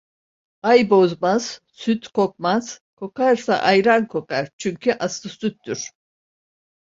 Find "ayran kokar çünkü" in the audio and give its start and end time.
3.55-4.91